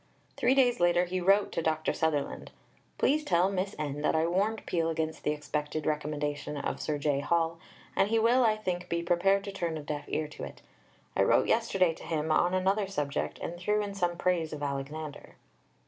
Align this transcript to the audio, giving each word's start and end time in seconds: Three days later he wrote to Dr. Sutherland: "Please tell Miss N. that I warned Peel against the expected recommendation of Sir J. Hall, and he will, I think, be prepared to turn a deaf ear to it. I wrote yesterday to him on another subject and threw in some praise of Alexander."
Three 0.35 0.55
days 0.55 0.79
later 0.79 1.05
he 1.05 1.21
wrote 1.21 1.51
to 1.51 1.61
Dr. 1.61 1.93
Sutherland: 1.93 2.49
"Please 2.97 3.23
tell 3.23 3.51
Miss 3.51 3.75
N. 3.77 4.01
that 4.01 4.15
I 4.15 4.25
warned 4.25 4.65
Peel 4.65 4.89
against 4.89 5.23
the 5.23 5.29
expected 5.29 5.85
recommendation 5.85 6.57
of 6.57 6.81
Sir 6.81 6.97
J. 6.97 7.19
Hall, 7.19 7.59
and 7.95 8.07
he 8.09 8.17
will, 8.17 8.43
I 8.43 8.57
think, 8.57 8.89
be 8.89 9.03
prepared 9.03 9.43
to 9.43 9.51
turn 9.51 9.77
a 9.77 9.83
deaf 9.83 10.05
ear 10.07 10.27
to 10.29 10.43
it. 10.43 10.63
I 11.15 11.21
wrote 11.21 11.45
yesterday 11.47 11.93
to 11.93 12.03
him 12.03 12.31
on 12.31 12.55
another 12.55 12.87
subject 12.87 13.37
and 13.43 13.59
threw 13.59 13.83
in 13.83 13.93
some 13.93 14.17
praise 14.17 14.51
of 14.53 14.63
Alexander." 14.63 15.35